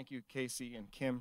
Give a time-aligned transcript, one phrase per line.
[0.00, 1.20] Thank you, Casey and Kim.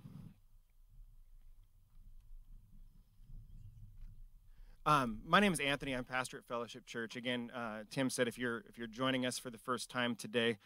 [4.86, 5.92] Um, my name is Anthony.
[5.92, 7.18] I'm pastor at Fellowship Church.
[7.18, 10.60] Again, uh, Tim said if you're if you're joining us for the first time today,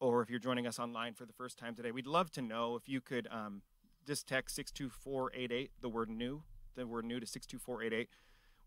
[0.00, 2.76] or if you're joining us online for the first time today, we'd love to know
[2.76, 3.62] if you could um,
[4.06, 6.42] just text six two four eight eight the word new,
[6.74, 8.10] the word new to six two four eight eight.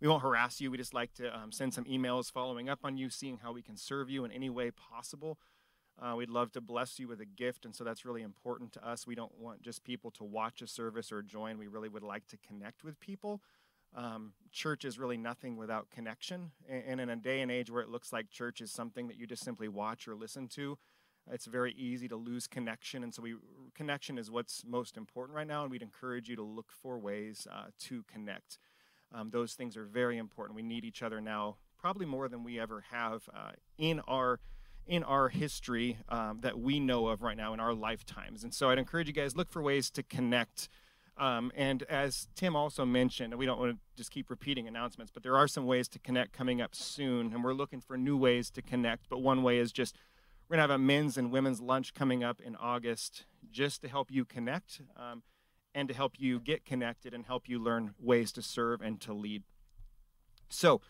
[0.02, 0.72] We won't harass you.
[0.72, 3.62] We just like to um, send some emails following up on you, seeing how we
[3.62, 5.38] can serve you in any way possible.
[6.02, 8.88] Uh, we'd love to bless you with a gift, and so that's really important to
[8.88, 9.06] us.
[9.06, 11.58] We don't want just people to watch a service or join.
[11.58, 13.42] We really would like to connect with people.
[13.96, 16.52] Um, church is really nothing without connection.
[16.70, 19.28] And in a day and age where it looks like church is something that you
[19.28, 20.78] just simply watch or listen to,
[21.32, 23.04] it's very easy to lose connection.
[23.04, 23.36] And so, we
[23.76, 25.64] connection is what's most important right now.
[25.64, 28.58] And we'd encourage you to look for ways uh, to connect.
[29.14, 30.56] Um, those things are very important.
[30.56, 34.40] We need each other now, probably more than we ever have uh, in our
[34.90, 38.44] in our history um, that we know of right now in our lifetimes.
[38.44, 40.68] And so I'd encourage you guys look for ways to connect.
[41.16, 45.22] Um, and as Tim also mentioned, we don't want to just keep repeating announcements, but
[45.22, 48.50] there are some ways to connect coming up soon, and we're looking for new ways
[48.52, 49.10] to connect.
[49.10, 49.96] But one way is just
[50.48, 54.10] we're gonna have a men's and women's lunch coming up in August, just to help
[54.10, 55.22] you connect um,
[55.76, 59.14] and to help you get connected and help you learn ways to serve and to
[59.14, 59.44] lead.
[60.50, 60.82] So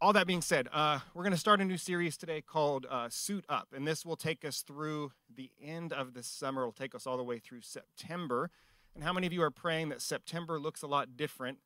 [0.00, 3.08] all that being said, uh, we're going to start a new series today called uh,
[3.08, 6.62] Suit Up, and this will take us through the end of the summer.
[6.62, 8.50] It'll take us all the way through September.
[8.94, 11.58] And how many of you are praying that September looks a lot different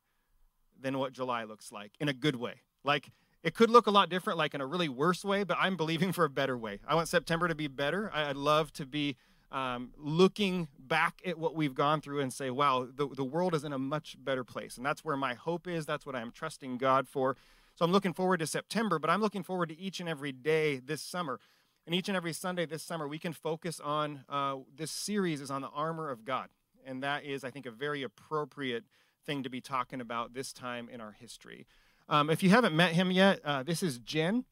[0.79, 2.61] than what July looks like in a good way?
[2.83, 3.11] Like,
[3.43, 6.11] it could look a lot different, like in a really worse way, but I'm believing
[6.11, 6.79] for a better way.
[6.87, 8.09] I want September to be better.
[8.13, 9.15] I'd love to be
[9.51, 13.63] um, looking back at what we've gone through and say, wow, the, the world is
[13.63, 14.77] in a much better place.
[14.77, 15.85] And that's where my hope is.
[15.85, 17.35] That's what I'm trusting God for.
[17.75, 20.77] So I'm looking forward to September, but I'm looking forward to each and every day
[20.77, 21.39] this summer.
[21.85, 25.51] And each and every Sunday this summer, we can focus on uh, this series is
[25.51, 26.49] on the armor of God.
[26.85, 28.83] And that is, I think, a very appropriate
[29.25, 31.65] thing to be talking about this time in our history.
[32.07, 34.45] Um, if you haven't met him yet, uh, this is Jen.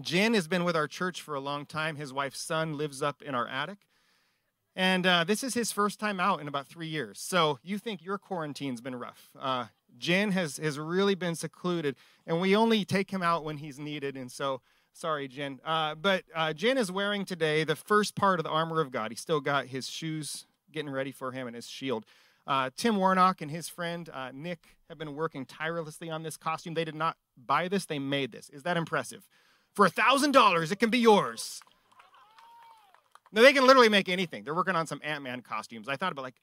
[0.00, 1.96] Jen has been with our church for a long time.
[1.96, 3.78] His wife's son lives up in our attic.
[4.76, 7.18] And uh, this is his first time out in about three years.
[7.20, 9.30] So you think your quarantine's been rough.
[9.38, 9.66] Uh,
[9.96, 14.16] Jen has, has really been secluded, and we only take him out when he's needed.
[14.16, 14.60] And so,
[14.92, 15.60] sorry, Jen.
[15.64, 19.10] Uh, but uh, is wearing today the first part of the armor of God.
[19.10, 22.04] He's still got his shoes getting ready for him and his shield.
[22.46, 26.74] Uh, Tim Warnock and his friend uh, Nick have been working tirelessly on this costume.
[26.74, 28.48] They did not buy this, they made this.
[28.50, 29.28] Is that impressive?
[29.74, 31.60] For a $1,000, it can be yours.
[33.30, 34.44] Now, they can literally make anything.
[34.44, 35.88] They're working on some Ant Man costumes.
[35.88, 36.40] I thought about like,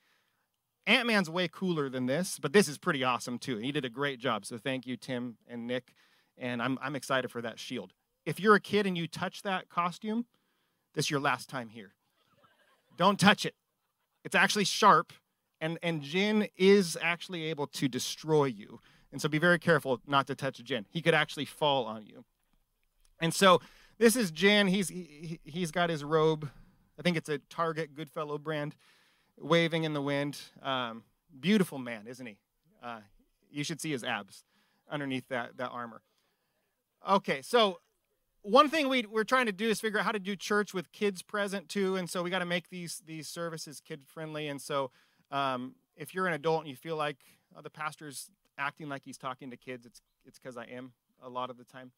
[0.87, 3.57] Ant Man's way cooler than this, but this is pretty awesome too.
[3.57, 4.45] He did a great job.
[4.45, 5.93] So thank you, Tim and Nick.
[6.37, 7.93] And I'm, I'm excited for that shield.
[8.25, 10.25] If you're a kid and you touch that costume,
[10.93, 11.93] this is your last time here.
[12.97, 13.55] Don't touch it.
[14.23, 15.13] It's actually sharp,
[15.61, 18.79] and, and Jin is actually able to destroy you.
[19.11, 20.85] And so be very careful not to touch Jin.
[20.89, 22.25] He could actually fall on you.
[23.21, 23.61] And so
[23.97, 24.67] this is Jin.
[24.67, 26.49] He's, he, he's got his robe.
[26.99, 28.75] I think it's a Target Goodfellow brand
[29.39, 30.37] waving in the wind.
[30.61, 31.03] Um,
[31.39, 32.37] beautiful man, isn't he?
[32.83, 32.99] Uh,
[33.51, 34.43] you should see his abs
[34.89, 36.01] underneath that, that armor.
[37.07, 37.79] Okay, so
[38.41, 40.91] one thing we, we're trying to do is figure out how to do church with
[40.91, 44.47] kids present too, and so we got to make these these services kid friendly.
[44.47, 44.91] And so,
[45.31, 47.17] um, if you're an adult and you feel like
[47.55, 51.29] uh, the pastor's acting like he's talking to kids, it's it's because I am a
[51.29, 51.91] lot of the time.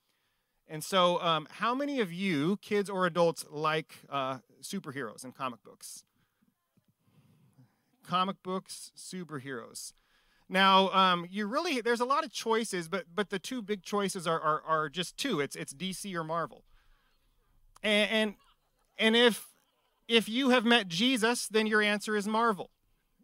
[0.70, 5.64] And so, um, how many of you, kids or adults, like uh, superheroes and comic
[5.64, 6.04] books?
[8.08, 9.94] Comic books, superheroes.
[10.50, 14.26] Now, um, you really there's a lot of choices, but but the two big choices
[14.26, 15.40] are are, are just two.
[15.40, 16.64] It's it's DC or Marvel.
[17.84, 18.36] And, and
[18.98, 19.48] and if
[20.08, 22.70] if you have met Jesus, then your answer is Marvel.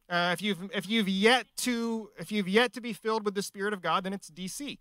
[0.10, 3.44] Uh, if you've if you've yet to if you've yet to be filled with the
[3.44, 4.78] Spirit of God, then it's DC.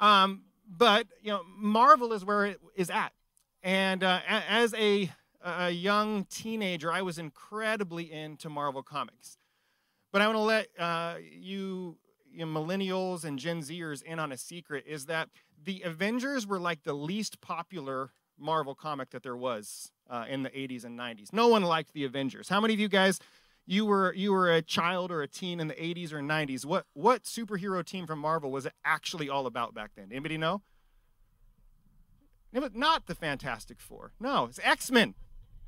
[0.00, 3.12] Um, but you know, Marvel is where it is at.
[3.62, 5.10] And uh, as a
[5.42, 9.38] a young teenager, I was incredibly into Marvel Comics.
[10.12, 11.98] But I want to let uh, you,
[12.32, 15.28] you millennials and Gen Zers in on a secret is that
[15.62, 20.50] the Avengers were like the least popular Marvel comic that there was uh, in the
[20.50, 21.32] 80s and 90s.
[21.32, 22.48] No one liked the Avengers.
[22.48, 23.18] How many of you guys,
[23.66, 26.64] you were you were a child or a teen in the 80s or 90s?
[26.64, 30.08] What what superhero team from Marvel was it actually all about back then?
[30.10, 30.62] Anybody know?
[32.52, 34.12] It was not the Fantastic Four.
[34.18, 35.14] No, it's X Men.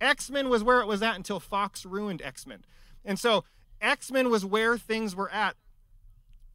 [0.01, 2.65] X Men was where it was at until Fox ruined X Men.
[3.05, 3.45] And so
[3.81, 5.57] X Men was where things were at.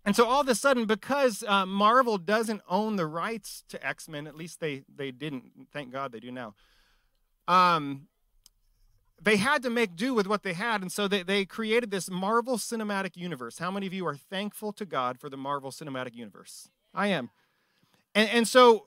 [0.06, 4.08] And so all of a sudden, because uh, Marvel doesn't own the rights to X
[4.08, 6.54] Men, at least they, they didn't, thank God they do now.
[7.48, 8.08] Um,
[9.22, 12.10] they had to make do with what they had, and so they, they created this
[12.10, 13.58] Marvel Cinematic Universe.
[13.58, 16.70] How many of you are thankful to God for the Marvel Cinematic Universe?
[16.94, 17.32] I am.
[18.14, 18.86] And, and so,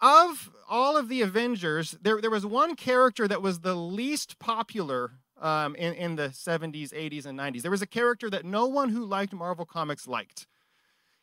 [0.00, 5.12] of all of the Avengers, there, there was one character that was the least popular
[5.40, 7.62] um, in, in the 70s, 80s, and 90s.
[7.62, 10.46] There was a character that no one who liked Marvel Comics liked.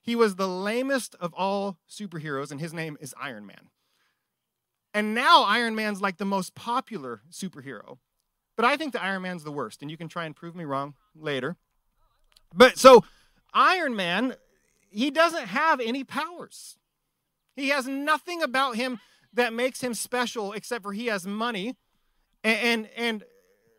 [0.02, 3.70] He was the lamest of all superheroes, and his name is Iron Man.
[4.94, 7.98] And now Iron Man's like the most popular superhero.
[8.56, 10.66] But I think the Iron Man's the worst, and you can try and prove me
[10.66, 11.56] wrong later.
[12.54, 13.04] But so
[13.54, 14.36] Iron Man,
[14.90, 16.78] he doesn't have any powers.
[17.56, 19.00] He has nothing about him
[19.34, 21.76] that makes him special except for he has money.
[22.44, 23.24] And, and, and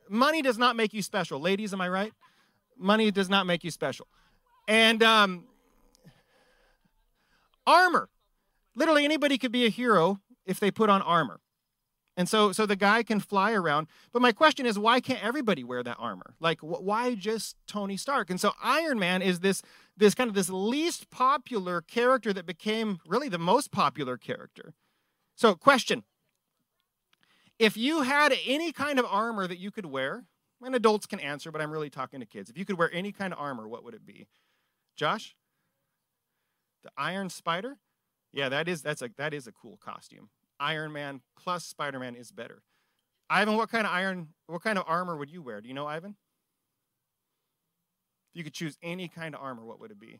[0.09, 1.41] money does not make you special.
[1.41, 2.13] Ladies, am I right?
[2.77, 4.07] Money does not make you special.
[4.67, 5.45] And um,
[7.67, 8.09] armor.
[8.75, 11.41] Literally anybody could be a hero if they put on armor.
[12.17, 13.89] And so, so the guy can fly around.
[14.13, 16.35] But my question is, why can't everybody wear that armor?
[16.39, 18.31] Like, wh- why just Tony Stark?
[18.31, 19.63] And so Iron Man is this,
[19.97, 24.75] this kind of this least popular character that became really the most popular character.
[25.35, 26.05] So, question:
[27.59, 30.25] If you had any kind of armor that you could wear,
[30.63, 32.51] and adults can answer, but I'm really talking to kids.
[32.51, 34.27] If you could wear any kind of armor, what would it be?
[34.97, 35.35] Josh?
[36.83, 37.79] The Iron Spider?
[38.33, 40.31] Yeah, that is that's a that is a cool costume.
[40.61, 42.63] Iron Man plus Spider Man is better.
[43.31, 45.61] Ivan, what kind of iron, what kind of armor would you wear?
[45.61, 46.17] Do you know, Ivan?
[48.35, 50.19] If you could choose any kind of armor, what would it be?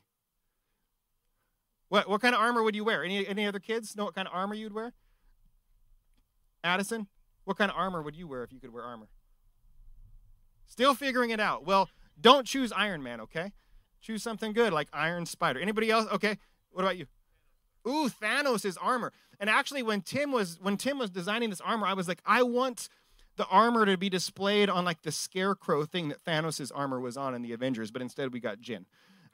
[1.89, 3.03] What what kind of armor would you wear?
[3.03, 4.93] Any any other kids know what kind of armor you'd wear?
[6.63, 7.07] Addison,
[7.43, 9.09] what kind of armor would you wear if you could wear armor?
[10.65, 11.65] Still figuring it out.
[11.65, 11.89] Well,
[12.19, 13.51] don't choose Iron Man, okay?
[14.01, 15.59] Choose something good like Iron Spider.
[15.59, 16.07] Anybody else?
[16.09, 16.37] Okay.
[16.71, 17.07] What about you?
[17.85, 19.11] Ooh, Thanos' armor.
[19.41, 22.43] And actually, when Tim was when Tim was designing this armor, I was like, I
[22.43, 22.87] want
[23.37, 27.35] the armor to be displayed on like the scarecrow thing that Thanos' armor was on
[27.35, 28.85] in the Avengers, but instead we got Jin.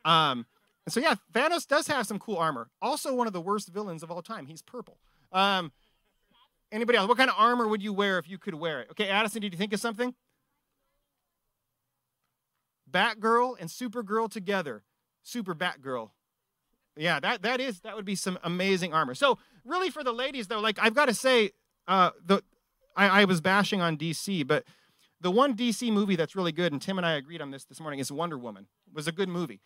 [0.06, 0.45] Um,
[0.86, 2.69] and so yeah, Thanos does have some cool armor.
[2.81, 4.48] Also, one of the worst villains of all time.
[4.48, 4.98] He's purple.
[5.31, 5.71] Um,
[6.71, 7.07] anybody else?
[7.07, 8.88] What kind of armor would you wear if you could wear it?
[8.92, 10.13] Okay, Addison, did you think of something?
[12.89, 14.83] Batgirl and Supergirl together.
[15.24, 16.09] Super Batgirl.
[16.97, 19.15] Yeah, that that is that would be some amazing armor.
[19.15, 21.51] So really, for the ladies though, like I've got to say,
[21.88, 22.44] uh, the
[22.95, 24.65] I, I was bashing on DC, but
[25.19, 27.79] the one DC movie that's really good, and Tim and I agreed on this this
[27.79, 28.67] morning, is Wonder Woman.
[28.88, 29.61] It was a good movie,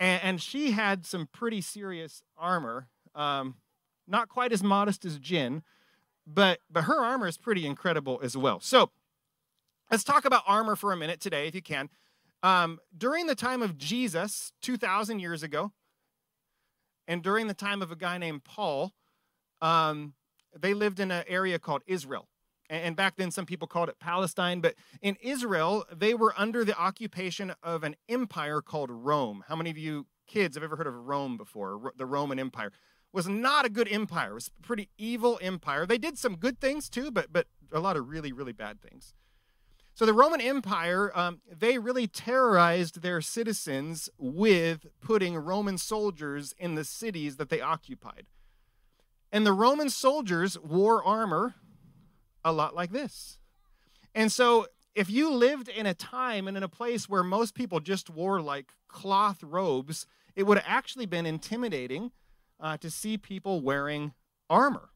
[0.00, 2.88] and, and she had some pretty serious armor.
[3.14, 3.56] Um,
[4.06, 5.62] not quite as modest as Jin,
[6.26, 8.60] but but her armor is pretty incredible as well.
[8.60, 8.90] So
[9.90, 11.88] let's talk about armor for a minute today, if you can.
[12.42, 15.72] Um, during the time of Jesus, 2,000 years ago,
[17.08, 18.92] and during the time of a guy named Paul,
[19.62, 20.12] um,
[20.54, 22.28] they lived in an area called Israel.
[22.70, 24.60] And back then, some people called it Palestine.
[24.60, 29.44] But in Israel, they were under the occupation of an empire called Rome.
[29.48, 31.92] How many of you kids have ever heard of Rome before?
[31.96, 32.72] The Roman Empire
[33.12, 34.30] was not a good empire.
[34.30, 35.86] It was a pretty evil empire.
[35.86, 39.14] They did some good things too, but but a lot of really really bad things.
[39.96, 46.74] So the Roman Empire, um, they really terrorized their citizens with putting Roman soldiers in
[46.74, 48.26] the cities that they occupied.
[49.30, 51.54] And the Roman soldiers wore armor
[52.44, 53.38] a lot like this.
[54.14, 57.80] And so if you lived in a time and in a place where most people
[57.80, 62.12] just wore like cloth robes, it would have actually been intimidating
[62.60, 64.12] uh, to see people wearing
[64.48, 64.90] armor.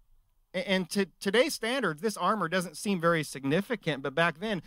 [0.55, 4.62] And to today's standards, this armor doesn't seem very significant, but back then,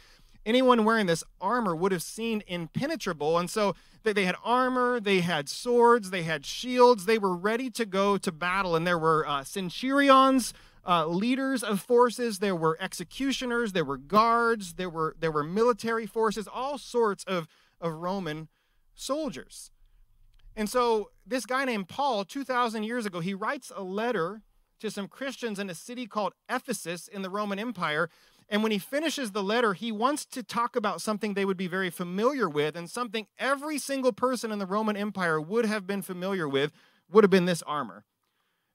[0.45, 3.37] anyone wearing this armor would have seemed impenetrable.
[3.37, 7.85] And so they had armor, they had swords, they had shields, they were ready to
[7.85, 8.75] go to battle.
[8.75, 10.53] And there were uh, centurions,
[10.87, 16.05] uh, leaders of forces, there were executioners, there were guards, there were there were military
[16.05, 17.47] forces, all sorts of,
[17.79, 18.47] of Roman
[18.95, 19.71] soldiers.
[20.55, 24.41] And so this guy named Paul, 2,000 years ago, he writes a letter
[24.81, 28.09] to some Christians in a city called Ephesus in the Roman Empire
[28.51, 31.67] and when he finishes the letter, he wants to talk about something they would be
[31.67, 36.01] very familiar with and something every single person in the Roman Empire would have been
[36.01, 36.73] familiar with
[37.09, 38.03] would have been this armor.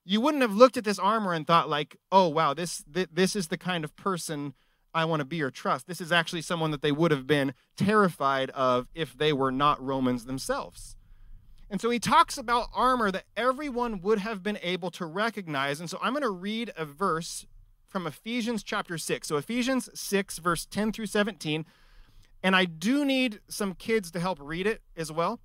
[0.09, 3.49] You wouldn't have looked at this armor and thought like, "Oh, wow, this this is
[3.49, 4.53] the kind of person
[4.93, 7.53] I want to be or trust." This is actually someone that they would have been
[7.75, 10.95] terrified of if they were not Romans themselves.
[11.69, 15.81] And so he talks about armor that everyone would have been able to recognize.
[15.81, 17.45] And so I'm going to read a verse
[17.87, 19.27] from Ephesians chapter 6.
[19.27, 21.65] So, Ephesians 6, verse 10 through 17.
[22.43, 25.39] And I do need some kids to help read it as well.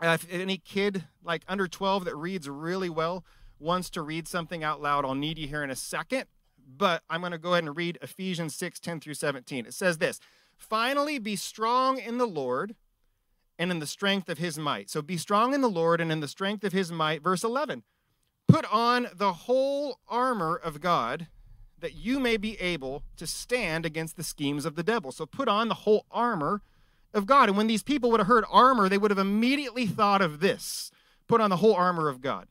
[0.00, 3.24] Uh, if any kid like under 12 that reads really well
[3.60, 6.26] wants to read something out loud, I'll need you here in a second.
[6.70, 9.66] but I'm going to go ahead and read Ephesians 6 10 through 17.
[9.66, 10.20] It says this
[10.56, 12.74] Finally, be strong in the Lord
[13.58, 14.90] and in the strength of his might.
[14.90, 17.22] So be strong in the Lord and in the strength of his might.
[17.22, 17.82] Verse 11
[18.46, 21.28] Put on the whole armor of God
[21.80, 25.12] that you may be able to stand against the schemes of the devil.
[25.12, 26.62] So put on the whole armor
[27.14, 27.48] of God.
[27.48, 30.90] And when these people would have heard armor, they would have immediately thought of this
[31.28, 32.48] put on the whole armor of God.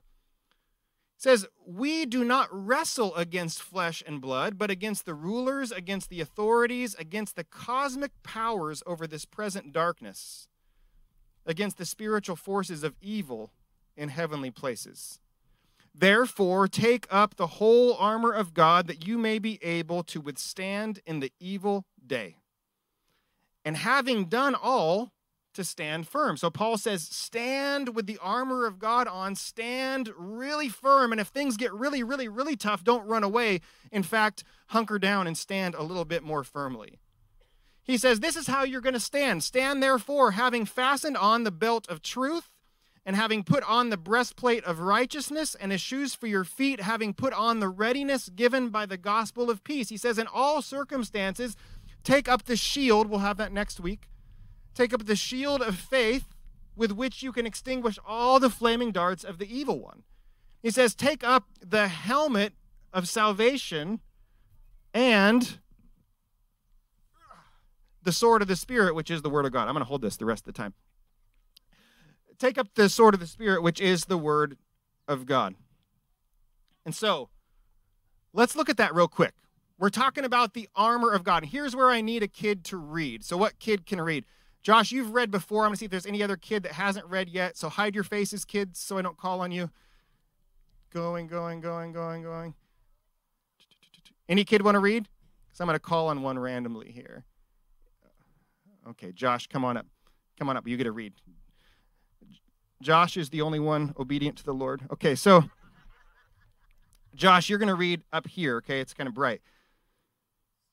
[1.17, 6.21] Says, We do not wrestle against flesh and blood, but against the rulers, against the
[6.21, 10.47] authorities, against the cosmic powers over this present darkness,
[11.45, 13.51] against the spiritual forces of evil
[13.95, 15.19] in heavenly places.
[15.93, 20.99] Therefore, take up the whole armor of God that you may be able to withstand
[21.07, 22.37] in the evil day.
[23.65, 25.11] And having done all,
[25.57, 26.37] to stand firm.
[26.37, 31.11] So Paul says, stand with the armor of God on, stand really firm.
[31.11, 33.61] And if things get really, really, really tough, don't run away.
[33.91, 36.99] In fact, hunker down and stand a little bit more firmly.
[37.83, 39.43] He says, This is how you're going to stand.
[39.43, 42.49] Stand therefore, having fastened on the belt of truth
[43.05, 47.13] and having put on the breastplate of righteousness and as shoes for your feet, having
[47.13, 49.89] put on the readiness given by the gospel of peace.
[49.89, 51.55] He says, in all circumstances,
[52.03, 53.07] take up the shield.
[53.07, 54.07] We'll have that next week.
[54.77, 56.35] Take up the shield of faith
[56.75, 60.03] with which you can extinguish all the flaming darts of the evil one.
[60.61, 62.53] He says, take up the helmet
[62.93, 63.99] of salvation
[64.93, 65.57] and
[68.03, 69.67] the sword of the Spirit, which is the word of God.
[69.67, 70.73] I'm going to hold this the rest of the time
[72.37, 74.57] take up the sword of the Spirit, which is the word
[75.07, 75.55] of God.
[76.85, 77.29] And so,
[78.33, 79.33] let's look at that real quick.
[79.79, 81.45] We're talking about the armor of God.
[81.45, 83.23] Here's where I need a kid to read.
[83.23, 84.25] So, what kid can read?
[84.67, 85.63] Josh, you've read before.
[85.63, 87.55] I'm going to see if there's any other kid that hasn't read yet.
[87.55, 89.69] So, hide your faces, kids, so I don't call on you.
[90.93, 92.53] Going, going, going, going, going.
[94.27, 95.07] Any kid want to read?
[95.45, 97.23] Because I'm going to call on one randomly here.
[98.89, 99.85] Okay, Josh, come on up.
[100.37, 100.67] Come on up.
[100.67, 101.13] You get to read.
[102.81, 104.81] Josh is the only one obedient to the Lord.
[104.91, 105.45] Okay, so
[107.15, 108.81] Josh, you're going to read up here, okay?
[108.81, 109.39] It's kind of bright.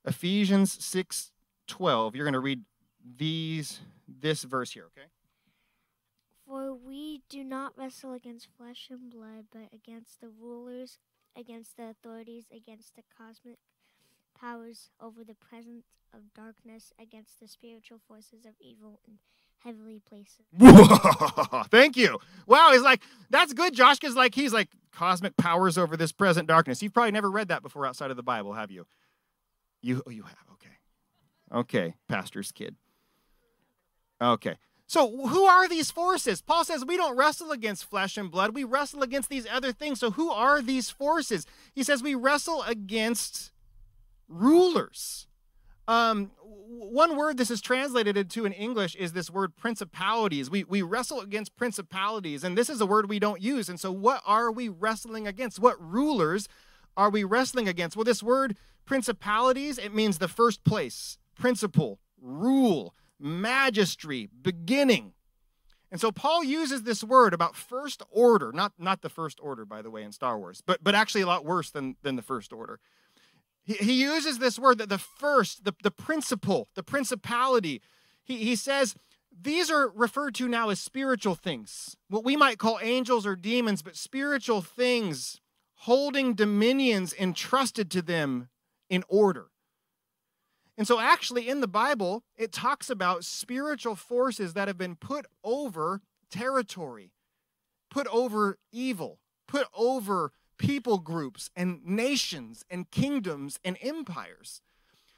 [0.05, 1.31] Ephesians 6
[1.69, 2.17] 12.
[2.17, 2.63] You're going to read
[3.05, 5.09] these this verse here, okay?
[6.47, 10.99] For we do not wrestle against flesh and blood, but against the rulers,
[11.37, 13.57] against the authorities, against the cosmic
[14.39, 19.19] powers over the presence of darkness, against the spiritual forces of evil in
[19.59, 20.45] heavenly places.
[21.71, 22.19] Thank you.
[22.47, 26.47] Wow, he's like, that's good, Josh, because like he's like cosmic powers over this present
[26.47, 26.83] darkness.
[26.83, 28.87] You've probably never read that before outside of the Bible, have you?
[29.81, 30.77] You oh, you have, okay.
[31.53, 32.77] Okay, pastor's kid.
[34.21, 34.57] Okay.
[34.87, 36.43] So, who are these forces?
[36.43, 38.55] Paul says we don't wrestle against flesh and blood.
[38.55, 39.99] We wrestle against these other things.
[40.01, 41.47] So, who are these forces?
[41.75, 43.51] He says we wrestle against
[44.29, 45.27] rulers.
[45.89, 46.31] Um,
[46.67, 50.51] one word this is translated into in English is this word principalities.
[50.51, 53.69] We, we wrestle against principalities, and this is a word we don't use.
[53.69, 55.59] And so, what are we wrestling against?
[55.59, 56.49] What rulers
[56.97, 57.97] are we wrestling against?
[57.97, 65.13] Well, this word principalities, it means the first place, principle, rule, magistry, beginning.
[65.91, 69.81] And so Paul uses this word about first order, not, not the first order, by
[69.81, 72.53] the way, in Star Wars, but, but actually a lot worse than, than the first
[72.53, 72.81] order.
[73.63, 77.81] He, he uses this word that the first, the, the principle, the principality.
[78.25, 78.97] He, he says
[79.41, 83.83] these are referred to now as spiritual things, what we might call angels or demons,
[83.83, 85.41] but spiritual things
[85.75, 88.49] holding dominions entrusted to them
[88.89, 89.47] in order.
[90.77, 95.27] And so, actually, in the Bible, it talks about spiritual forces that have been put
[95.45, 96.01] over
[96.31, 97.13] territory,
[97.91, 104.63] put over evil, put over people groups and nations and kingdoms and empires.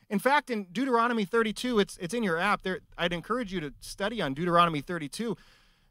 [0.08, 2.80] In fact, in Deuteronomy 32, it's, it's in your app there.
[2.96, 5.36] I'd encourage you to study on Deuteronomy 32.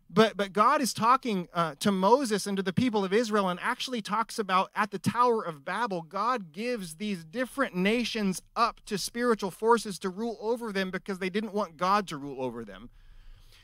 [0.10, 3.60] But, but God is talking uh, to Moses and to the people of Israel and
[3.62, 8.98] actually talks about at the Tower of Babel, God gives these different nations up to
[8.98, 12.90] spiritual forces to rule over them because they didn't want God to rule over them.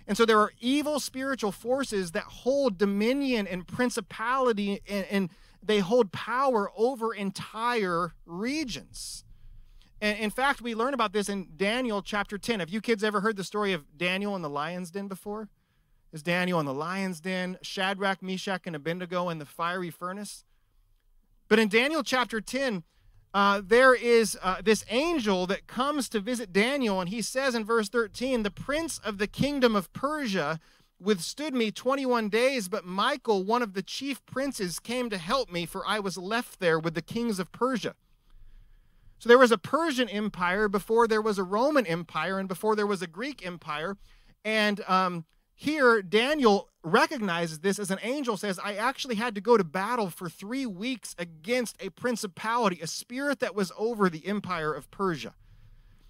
[0.08, 5.30] And so there are evil spiritual forces that hold dominion and principality and, and
[5.64, 9.24] they hold power over entire regions.
[10.02, 12.60] And in fact, we learn about this in Daniel chapter 10.
[12.60, 15.48] Have you kids ever heard the story of Daniel in the lion's den before?
[16.14, 20.44] Is Daniel in the lion's den, Shadrach, Meshach, and Abednego in the fiery furnace?
[21.48, 22.84] But in Daniel chapter 10,
[23.34, 27.64] uh, there is uh, this angel that comes to visit Daniel, and he says in
[27.64, 30.60] verse 13, The prince of the kingdom of Persia
[31.00, 35.66] withstood me 21 days, but Michael, one of the chief princes, came to help me,
[35.66, 37.96] for I was left there with the kings of Persia.
[39.18, 42.88] So there was a Persian empire before there was a Roman empire and before there
[42.88, 43.98] was a Greek empire.
[44.44, 45.26] And um,
[45.62, 50.10] here, Daniel recognizes this as an angel says, I actually had to go to battle
[50.10, 55.36] for three weeks against a principality, a spirit that was over the empire of Persia.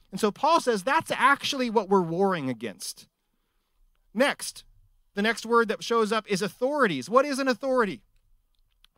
[0.10, 3.10] And so Paul says that's actually what we're warring against.
[4.13, 4.63] Next,
[5.15, 7.10] the next word that shows up is authorities.
[7.10, 8.03] What is an authority?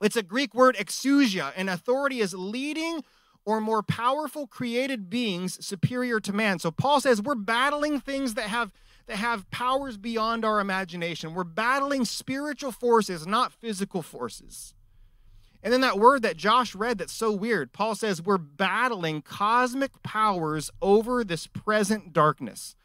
[0.03, 3.01] It's a Greek word exousia, and authority is leading
[3.43, 6.59] or more powerful created beings superior to man.
[6.59, 8.71] So Paul says we're battling things that have
[9.07, 11.33] that have powers beyond our imagination.
[11.33, 14.73] We're battling spiritual forces, not physical forces.
[15.61, 20.03] And then that word that Josh read that's so weird, Paul says we're battling cosmic
[20.03, 22.75] powers over this present darkness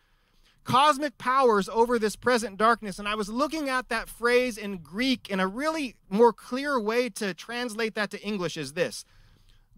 [0.69, 2.99] cosmic powers over this present darkness.
[2.99, 7.09] And I was looking at that phrase in Greek in a really more clear way
[7.09, 9.07] to translate that to English is this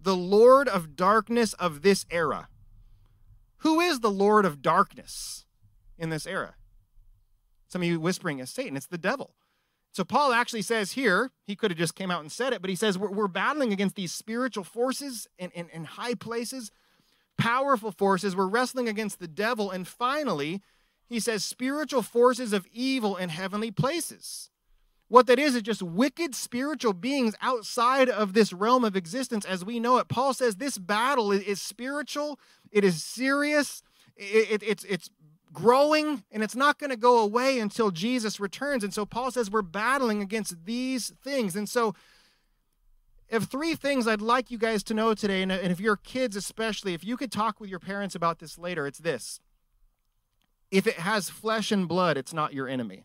[0.02, 2.48] the Lord of darkness of this era.
[3.58, 5.46] Who is the Lord of darkness
[6.00, 6.54] in this era?
[7.68, 8.76] Some of you whispering is Satan.
[8.76, 9.34] It's the devil.
[9.92, 12.70] So Paul actually says here, he could have just came out and said it, but
[12.70, 16.70] he says we're, we're battling against these spiritual forces in, in, in high places,
[17.36, 18.36] powerful forces.
[18.36, 19.70] We're wrestling against the devil.
[19.70, 20.62] And finally,
[21.08, 24.50] he says spiritual forces of evil in heavenly places.
[25.08, 29.64] What that is is just wicked spiritual beings outside of this realm of existence as
[29.64, 30.06] we know it.
[30.06, 32.38] Paul says this battle is, spiritual,
[32.70, 33.82] it is serious,
[34.16, 35.10] it, it, it's, it's
[35.52, 38.84] growing, and it's not going to go away until Jesus returns.
[38.84, 41.56] And so Paul says we're battling against these things.
[41.56, 41.94] And so,
[43.28, 46.94] if three things I'd like you guys to know today, and if your kids especially,
[46.94, 49.40] if you could talk with your parents about this later, it's this
[50.70, 53.04] if it has flesh and blood, it's not your enemy.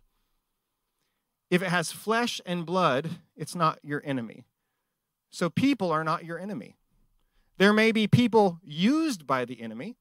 [1.49, 4.45] If it has flesh and blood, it's not your enemy.
[5.29, 6.77] So people are not your enemy.
[7.57, 9.97] There may be people used by the enemy.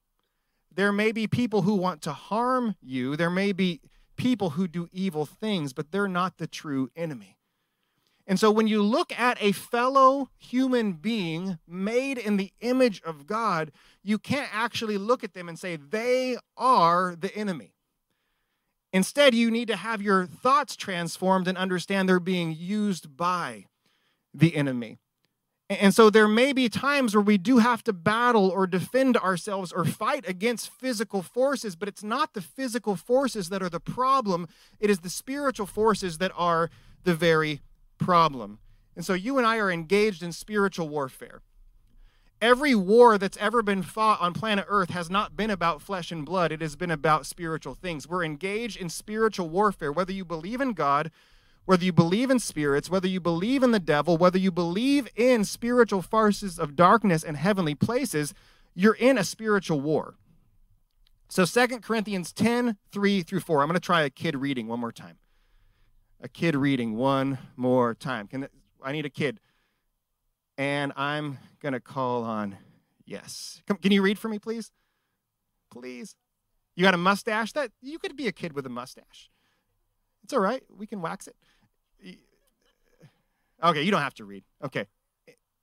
[0.75, 3.15] There may be people who want to harm you.
[3.15, 3.81] There may be
[4.17, 7.37] people who do evil things, but they're not the true enemy.
[8.27, 13.27] And so when you look at a fellow human being made in the image of
[13.27, 13.71] God,
[14.03, 17.75] you can't actually look at them and say they are the enemy.
[18.91, 23.65] Instead, you need to have your thoughts transformed and understand they're being used by
[24.33, 24.99] the enemy.
[25.69, 29.71] And so there may be times where we do have to battle or defend ourselves
[29.71, 34.47] or fight against physical forces, but it's not the physical forces that are the problem.
[34.79, 36.69] It is the spiritual forces that are
[37.03, 37.61] the very
[37.97, 38.59] problem.
[38.95, 41.41] And so you and I are engaged in spiritual warfare.
[42.41, 46.25] Every war that's ever been fought on planet Earth has not been about flesh and
[46.25, 48.07] blood, it has been about spiritual things.
[48.07, 51.11] We're engaged in spiritual warfare, whether you believe in God,
[51.65, 55.43] whether you believe in spirits, whether you believe in the devil, whether you believe in
[55.43, 58.33] spiritual forces of darkness and heavenly places,
[58.73, 60.15] you're in a spiritual war.
[61.27, 63.61] So Second Corinthians 10, 3 through 4.
[63.61, 65.17] I'm going to try a kid reading one more time
[66.21, 68.27] a kid reading one more time.
[68.27, 68.47] Can
[68.83, 69.39] I need a kid?
[70.57, 72.57] And I'm going to call on
[73.05, 73.61] yes.
[73.67, 74.71] Come, can you read for me, please?
[75.71, 76.15] Please.
[76.75, 77.51] You got a mustache?
[77.53, 79.29] That you could be a kid with a mustache.
[80.23, 80.63] It's all right.
[80.75, 81.35] We can wax it.
[83.65, 84.43] Okay, you don't have to read.
[84.63, 84.85] Okay.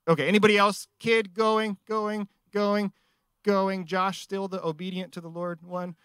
[0.07, 0.87] Okay, anybody else?
[0.99, 2.91] Kid going, going, going,
[3.43, 3.85] going.
[3.85, 5.95] Josh still the obedient to the Lord one.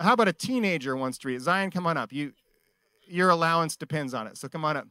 [0.00, 1.40] How about a teenager wants to read?
[1.40, 2.12] Zion, come on up.
[2.12, 2.32] You,
[3.06, 4.88] your allowance depends on it, so come on up.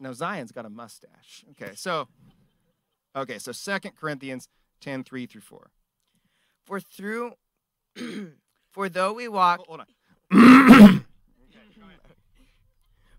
[0.00, 1.44] Now Zion's got a mustache.
[1.52, 2.08] Okay, so
[3.16, 4.48] okay, so Second Corinthians
[4.80, 5.70] 10, 3 through 4.
[6.66, 7.32] For through
[8.70, 9.86] for though we walk Hold on.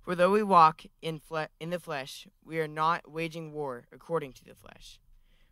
[0.01, 4.33] For though we walk in fle- in the flesh, we are not waging war according
[4.33, 4.99] to the flesh.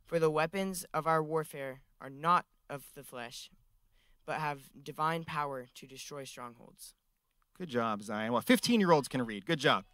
[0.06, 3.50] For the weapons of our warfare are not of the flesh,
[4.26, 6.94] but have divine power to destroy strongholds.
[7.58, 8.32] Good job, Zion.
[8.32, 9.46] Well, 15 year olds can read.
[9.46, 9.86] Good job.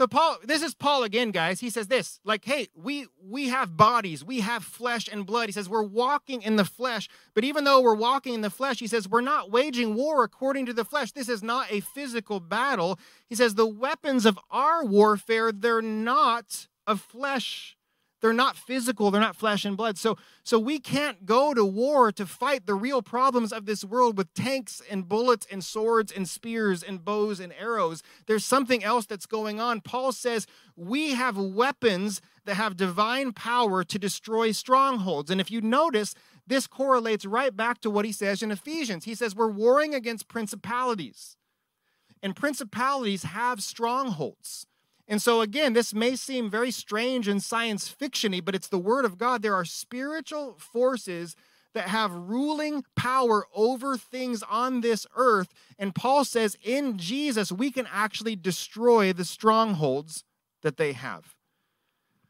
[0.00, 1.60] So Paul, this is Paul again, guys.
[1.60, 5.50] He says this, like, hey, we we have bodies, we have flesh and blood.
[5.50, 8.78] He says we're walking in the flesh, but even though we're walking in the flesh,
[8.78, 11.12] he says we're not waging war according to the flesh.
[11.12, 12.98] This is not a physical battle.
[13.28, 17.76] He says the weapons of our warfare, they're not of flesh.
[18.20, 19.96] They're not physical, they're not flesh and blood.
[19.96, 24.18] So, so we can't go to war to fight the real problems of this world
[24.18, 28.02] with tanks and bullets and swords and spears and bows and arrows.
[28.26, 29.80] There's something else that's going on.
[29.80, 35.30] Paul says we have weapons that have divine power to destroy strongholds.
[35.30, 36.14] And if you notice,
[36.46, 39.04] this correlates right back to what he says in Ephesians.
[39.04, 41.36] He says we're warring against principalities.
[42.22, 44.66] and principalities have strongholds.
[45.10, 49.04] And so, again, this may seem very strange and science fictiony, but it's the word
[49.04, 49.42] of God.
[49.42, 51.34] There are spiritual forces
[51.74, 55.52] that have ruling power over things on this earth.
[55.80, 60.22] And Paul says in Jesus, we can actually destroy the strongholds
[60.62, 61.34] that they have.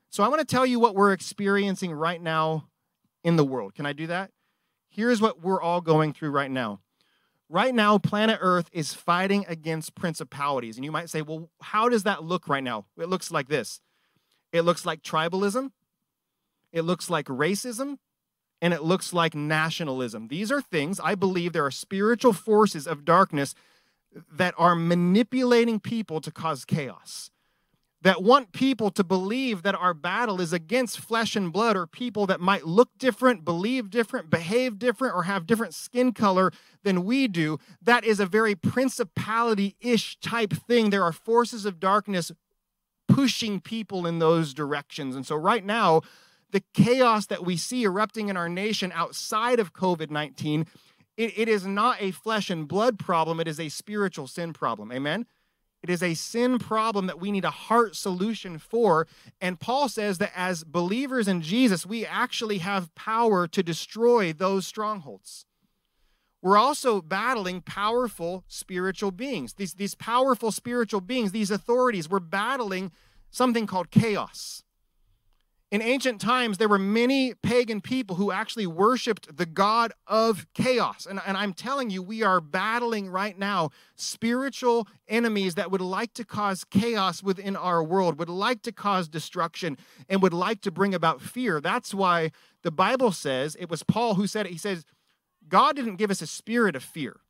[0.09, 2.71] So, I want to tell you what we're experiencing right now
[3.23, 3.75] in the world.
[3.75, 4.31] Can I do that?
[4.89, 6.81] Here's what we're all going through right now.
[7.53, 10.77] Right now, planet Earth is fighting against principalities.
[10.77, 12.85] And you might say, well, how does that look right now?
[12.97, 13.81] It looks like this
[14.53, 15.73] it looks like tribalism,
[16.73, 17.99] it looks like racism,
[18.63, 20.29] and it looks like nationalism.
[20.29, 23.57] These are things, I believe, there are spiritual forces of darkness
[24.33, 27.31] that are manipulating people to cause chaos
[28.03, 32.27] that want people to believe that our battle is against flesh and blood or people
[32.27, 36.51] that might look different, believe different, behave different, or have different skin color
[36.83, 37.59] than we do.
[37.83, 40.91] That is a very principality ish type thing.
[40.91, 42.33] There are forces of darkness
[43.07, 45.15] pushing people in those directions.
[45.15, 46.01] And so, right now,
[46.53, 50.67] the chaos that we see erupting in our nation outside of COVID 19,
[51.17, 54.91] it, it is not a flesh and blood problem, it is a spiritual sin problem.
[54.91, 55.27] Amen?
[55.83, 59.07] It is a sin problem that we need a heart solution for.
[59.41, 64.67] And Paul says that as believers in Jesus, we actually have power to destroy those
[64.67, 65.47] strongholds.
[66.43, 69.55] We're also battling powerful spiritual beings.
[69.55, 72.93] These, these powerful spiritual beings, these authorities, we're battling
[73.31, 74.65] something called chaos.
[75.71, 81.07] In ancient times, there were many pagan people who actually worshiped the God of chaos.
[81.09, 86.13] And, and I'm telling you, we are battling right now spiritual enemies that would like
[86.15, 89.79] to cause chaos within our world, would like to cause destruction,
[90.09, 91.61] and would like to bring about fear.
[91.61, 94.53] That's why the Bible says, it was Paul who said it.
[94.53, 94.85] He says,
[95.49, 97.21] God didn't give us a spirit of fear.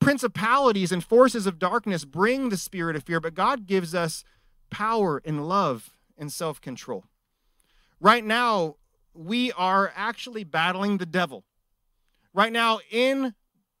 [0.00, 4.24] Principalities and forces of darkness bring the spirit of fear, but God gives us
[4.70, 7.04] power and love and self control.
[8.02, 8.74] Right now,
[9.14, 11.44] we are actually battling the devil.
[12.34, 13.32] Right now, in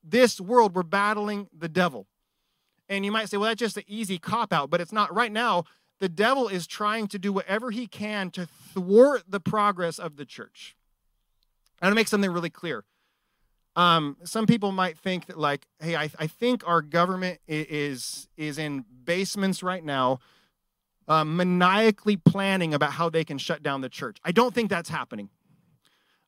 [0.04, 2.06] this world, we're battling the devil.
[2.88, 5.12] And you might say, well, that's just an easy cop out, but it's not.
[5.12, 5.64] Right now,
[5.98, 10.24] the devil is trying to do whatever he can to thwart the progress of the
[10.24, 10.76] church.
[11.80, 12.84] I want to make something really clear.
[13.74, 18.56] Um, some people might think that, like, hey, I, I think our government is is
[18.56, 20.20] in basements right now
[21.08, 24.18] uh, maniacally planning about how they can shut down the church.
[24.24, 25.30] I don't think that's happening.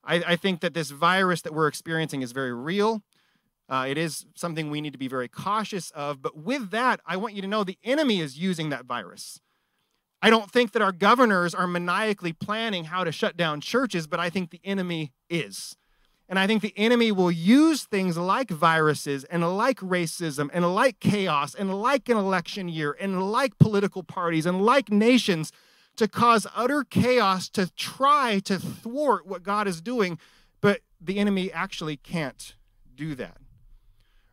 [0.05, 3.03] I, I think that this virus that we're experiencing is very real.
[3.69, 6.21] Uh, it is something we need to be very cautious of.
[6.21, 9.41] But with that, I want you to know the enemy is using that virus.
[10.21, 14.21] I don't think that our governors are maniacally planning how to shut down churches, but
[14.21, 15.77] I think the enemy is.
[16.29, 20.99] And I think the enemy will use things like viruses and like racism and like
[20.99, 25.53] chaos and like an election year and like political parties and like nations
[25.97, 30.19] to cause utter chaos to try to thwart what God is doing.
[30.61, 32.55] But the enemy actually can't
[32.95, 33.37] do that.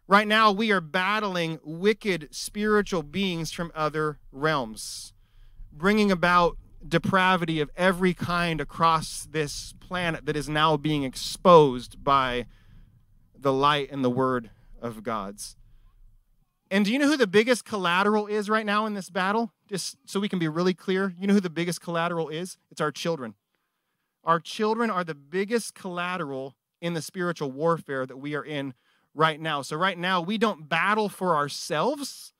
[0.07, 5.13] Right now, we are battling wicked spiritual beings from other realms,
[5.71, 12.45] bringing about depravity of every kind across this planet that is now being exposed by
[13.37, 14.49] the light and the word
[14.81, 15.55] of God's.
[16.69, 19.51] And do you know who the biggest collateral is right now in this battle?
[19.67, 22.57] Just so we can be really clear, you know who the biggest collateral is?
[22.71, 23.35] It's our children.
[24.23, 28.73] Our children are the biggest collateral in the spiritual warfare that we are in
[29.13, 29.61] right now.
[29.61, 32.33] So, right now, we don't battle for ourselves,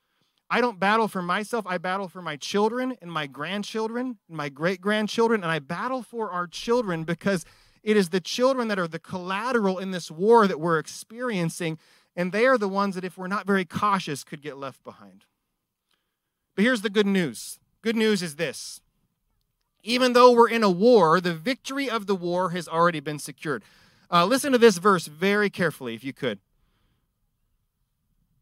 [0.53, 1.65] I don't battle for myself.
[1.65, 5.43] I battle for my children and my grandchildren and my great grandchildren.
[5.43, 7.45] And I battle for our children because
[7.83, 11.79] it is the children that are the collateral in this war that we're experiencing.
[12.17, 15.23] And they are the ones that, if we're not very cautious, could get left behind.
[16.53, 18.81] But here's the good news good news is this
[19.83, 23.63] even though we're in a war, the victory of the war has already been secured.
[24.11, 26.39] Uh, listen to this verse very carefully, if you could.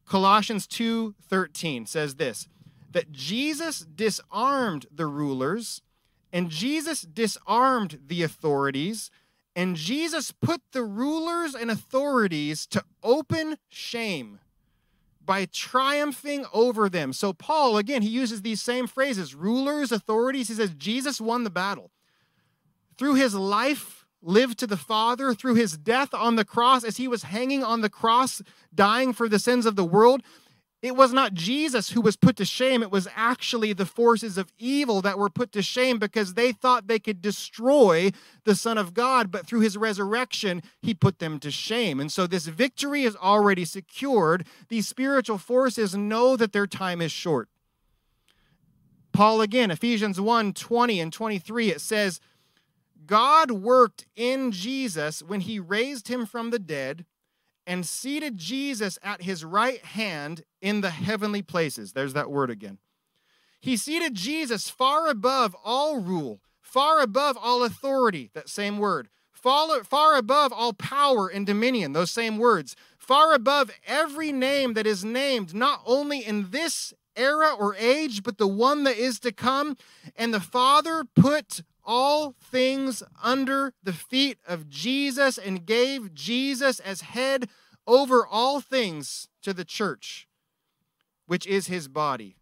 [0.10, 2.48] Colossians 2:13 says this
[2.92, 5.84] that Jesus disarmed the rulers
[6.34, 9.12] and Jesus disarmed the authorities
[9.56, 14.40] and Jesus put the rulers and authorities to open shame
[15.24, 17.14] by triumphing over them.
[17.14, 21.52] So Paul again he uses these same phrases rulers authorities he says Jesus won the
[21.52, 21.92] battle.
[22.98, 27.08] Through his life lived to the Father through his death on the cross as he
[27.08, 28.42] was hanging on the cross,
[28.74, 30.22] dying for the sins of the world.
[30.82, 32.82] It was not Jesus who was put to shame.
[32.82, 36.88] It was actually the forces of evil that were put to shame because they thought
[36.88, 38.12] they could destroy
[38.46, 42.00] the Son of God, but through his resurrection, he put them to shame.
[42.00, 44.48] And so this victory is already secured.
[44.70, 47.50] These spiritual forces know that their time is short.
[49.12, 52.22] Paul again, Ephesians 1 20 and 23, it says,
[53.10, 57.06] God worked in Jesus when he raised him from the dead
[57.66, 61.94] and seated Jesus at his right hand in the heavenly places.
[61.94, 62.78] There's that word again.
[63.60, 70.16] He seated Jesus far above all rule, far above all authority, that same word, far,
[70.16, 75.56] above all power and dominion, those same words, far above every name that is named,
[75.56, 79.76] not only in this era or age, but the one that is to come.
[80.16, 87.02] And the Father put all things under the feet of Jesus and gave Jesus as
[87.02, 87.50] head
[87.88, 90.28] over all things to the church,
[91.26, 92.36] which is his body,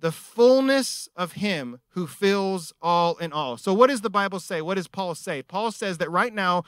[0.00, 3.56] the fullness of him who fills all in all.
[3.56, 4.60] So, what does the Bible say?
[4.60, 5.42] What does Paul say?
[5.42, 6.64] Paul says that right now,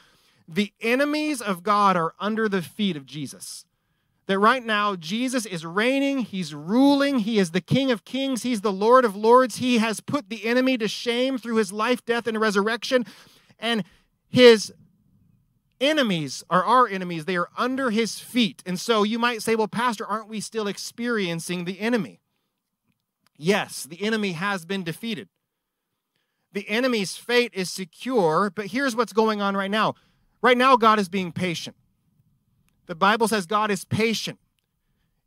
[0.48, 3.64] the enemies of God are under the feet of Jesus
[4.26, 8.60] that right now Jesus is reigning, he's ruling, he is the King of kings, he's
[8.60, 9.56] the Lord of lords.
[9.56, 13.06] He has put the enemy to shame through his life, death, and resurrection.
[13.58, 13.84] And
[14.28, 14.72] his
[15.80, 18.62] enemies are our enemies, they are under his feet.
[18.66, 22.20] And so you might say, well, Pastor, aren't we still experiencing the enemy?
[23.36, 25.28] Yes, the enemy has been defeated.
[26.52, 29.94] The enemy's fate is secure, but here's what's going on right now.
[30.40, 31.76] Right now, God is being patient.
[32.86, 34.38] The Bible says God is patient.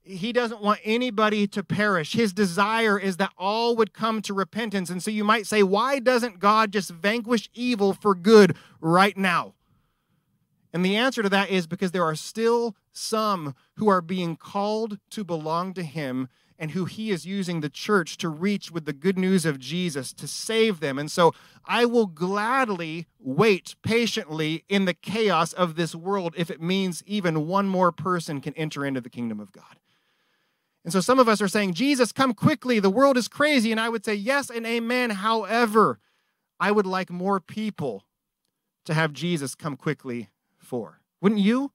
[0.02, 2.14] He doesn't want anybody to perish.
[2.14, 4.90] His desire is that all would come to repentance.
[4.90, 9.54] And so you might say, why doesn't God just vanquish evil for good right now?
[10.74, 15.00] And the answer to that is because there are still some who are being called
[15.12, 16.28] to belong to Him
[16.60, 20.14] and who he is using the church to reach with the good news of Jesus
[20.14, 21.00] to save them.
[21.00, 21.34] And so
[21.66, 27.48] I will gladly wait patiently in the chaos of this world if it means even
[27.48, 29.64] one more person can enter into the kingdom of God.
[30.84, 32.80] And so some of us are saying, Jesus, come quickly.
[32.80, 33.72] The world is crazy.
[33.72, 35.12] And I would say, yes and amen.
[35.12, 36.00] However,
[36.60, 38.04] I would like more people
[38.86, 41.00] to have Jesus come quickly for.
[41.22, 41.72] Wouldn't you?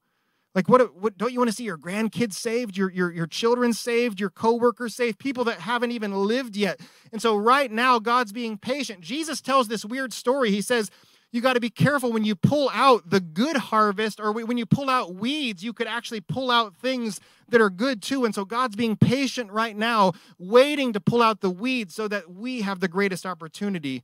[0.55, 3.73] Like, what, what don't you want to see your grandkids saved, your, your, your children
[3.73, 6.79] saved, your coworkers saved, people that haven't even lived yet?
[7.11, 9.01] And so, right now, God's being patient.
[9.01, 10.51] Jesus tells this weird story.
[10.51, 10.89] He says,
[11.33, 14.65] you got to be careful when you pull out the good harvest or when you
[14.65, 18.23] pull out weeds, you could actually pull out things that are good too.
[18.23, 22.31] And so God's being patient right now, waiting to pull out the weeds so that
[22.31, 24.03] we have the greatest opportunity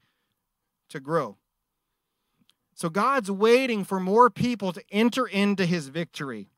[0.90, 1.38] to grow.
[2.74, 6.50] So God's waiting for more people to enter into his victory.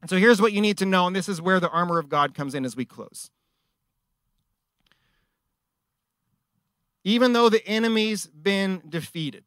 [0.00, 2.08] And so here's what you need to know, and this is where the armor of
[2.08, 3.30] God comes in as we close.
[7.04, 9.44] Even though the enemy's been defeated,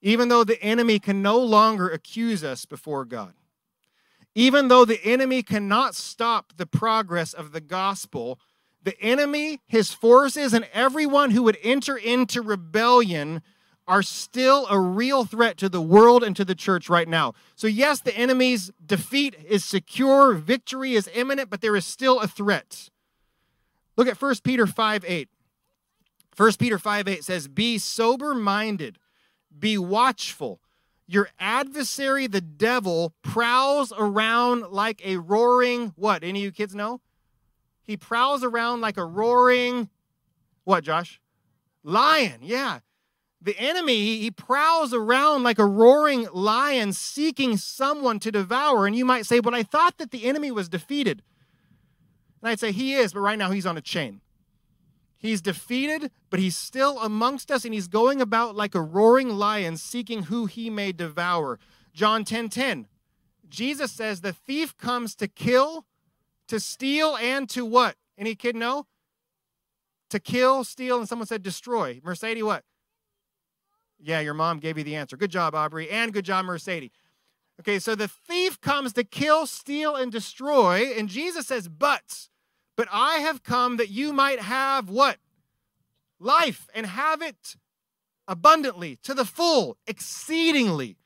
[0.00, 3.34] even though the enemy can no longer accuse us before God,
[4.34, 8.40] even though the enemy cannot stop the progress of the gospel,
[8.82, 13.42] the enemy, his forces, and everyone who would enter into rebellion
[13.88, 17.34] are still a real threat to the world and to the church right now.
[17.56, 22.28] So, yes, the enemy's defeat is secure, victory is imminent, but there is still a
[22.28, 22.90] threat.
[23.96, 25.28] Look at 1 Peter 5 8.
[26.36, 28.98] 1 Peter 5 8 says, Be sober minded,
[29.56, 30.60] be watchful.
[31.08, 36.22] Your adversary, the devil, prowls around like a roaring, what?
[36.22, 37.00] Any of you kids know?
[37.82, 39.90] He prowls around like a roaring,
[40.64, 41.20] what, Josh?
[41.82, 42.78] Lion, yeah
[43.44, 48.86] the enemy, he prowls around like a roaring lion seeking someone to devour.
[48.86, 51.22] And you might say, but I thought that the enemy was defeated.
[52.40, 54.20] And I'd say, he is, but right now he's on a chain.
[55.16, 59.76] He's defeated, but he's still amongst us, and he's going about like a roaring lion
[59.76, 61.60] seeking who he may devour.
[61.94, 62.88] John 10 10.
[63.48, 65.84] Jesus says, the thief comes to kill,
[66.48, 67.96] to steal, and to what?
[68.16, 68.86] Any kid know?
[70.10, 72.00] To kill, steal, and someone said destroy.
[72.02, 72.64] Mercedes, what?
[74.02, 75.16] Yeah, your mom gave you the answer.
[75.16, 76.90] Good job, Aubrey, and good job, Mercedes.
[77.60, 82.28] Okay, so the thief comes to kill, steal, and destroy, and Jesus says, But,
[82.76, 85.18] but I have come that you might have what?
[86.18, 87.56] Life, and have it
[88.26, 90.96] abundantly, to the full, exceedingly.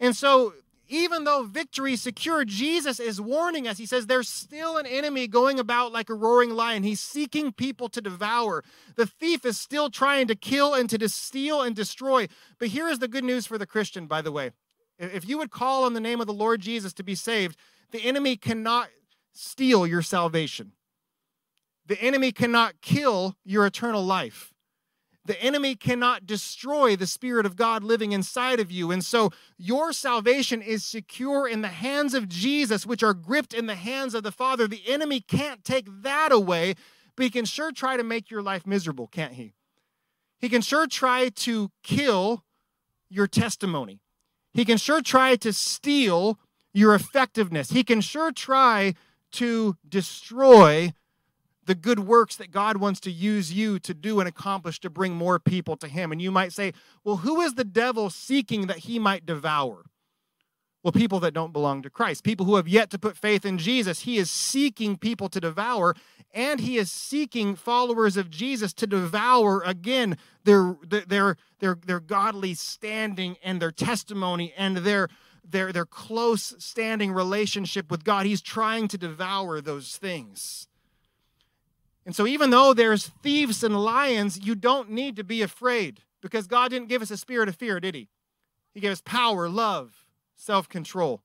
[0.00, 0.54] And so
[0.88, 3.78] even though victory is secure, Jesus is warning us.
[3.78, 6.82] He says there's still an enemy going about like a roaring lion.
[6.82, 8.64] He's seeking people to devour.
[8.96, 12.28] The thief is still trying to kill and to steal and destroy.
[12.58, 14.52] But here is the good news for the Christian, by the way.
[14.98, 17.56] If you would call on the name of the Lord Jesus to be saved,
[17.90, 18.88] the enemy cannot
[19.32, 20.72] steal your salvation.
[21.86, 24.52] The enemy cannot kill your eternal life.
[25.28, 28.90] The enemy cannot destroy the Spirit of God living inside of you.
[28.90, 33.66] And so your salvation is secure in the hands of Jesus, which are gripped in
[33.66, 34.66] the hands of the Father.
[34.66, 36.76] The enemy can't take that away,
[37.14, 39.52] but he can sure try to make your life miserable, can't he?
[40.38, 42.42] He can sure try to kill
[43.10, 44.00] your testimony.
[44.54, 46.38] He can sure try to steal
[46.72, 47.68] your effectiveness.
[47.68, 48.94] He can sure try
[49.32, 50.94] to destroy
[51.68, 55.14] the good works that God wants to use you to do and accomplish to bring
[55.14, 56.10] more people to Him.
[56.10, 56.72] And you might say,
[57.04, 59.84] well, who is the devil seeking that he might devour?
[60.82, 63.58] Well, people that don't belong to Christ, people who have yet to put faith in
[63.58, 64.00] Jesus.
[64.00, 65.94] He is seeking people to devour,
[66.32, 72.54] and he is seeking followers of Jesus to devour again their their their their godly
[72.54, 75.08] standing and their testimony and their
[75.44, 78.24] their their close standing relationship with God.
[78.24, 80.67] He's trying to devour those things.
[82.08, 86.46] And so, even though there's thieves and lions, you don't need to be afraid because
[86.46, 88.08] God didn't give us a spirit of fear, did He?
[88.72, 91.20] He gave us power, love, self control.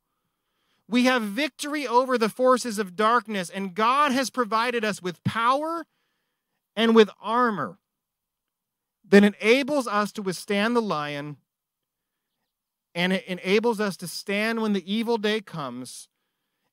[0.89, 5.85] We have victory over the forces of darkness, and God has provided us with power
[6.75, 7.77] and with armor
[9.07, 11.37] that enables us to withstand the lion
[12.93, 16.09] and it enables us to stand when the evil day comes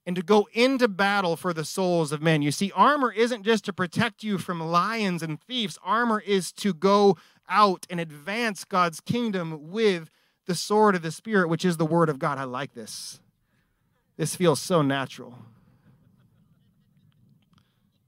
[0.07, 2.43] and to go into battle for the souls of men.
[2.43, 6.73] You see, armor isn't just to protect you from lions and thieves, armor is to
[6.73, 7.17] go
[7.49, 10.11] out and advance God's kingdom with
[10.47, 12.39] the sword of the Spirit, which is the word of God.
[12.39, 13.21] I like this.
[14.17, 15.35] This feels so natural.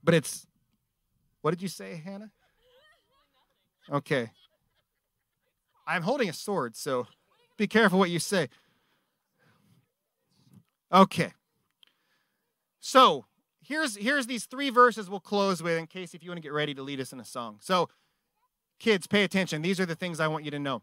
[0.04, 0.46] But it's,
[1.40, 2.30] what did you say, Hannah?
[3.90, 4.30] Okay.
[5.86, 7.06] I'm holding a sword, so
[7.56, 8.48] be careful what you say.
[10.92, 11.32] Okay.
[12.84, 13.26] So
[13.62, 16.52] here's here's these three verses we'll close with in case if you want to get
[16.52, 17.58] ready to lead us in a song.
[17.60, 17.88] So
[18.80, 19.62] kids, pay attention.
[19.62, 20.82] These are the things I want you to know.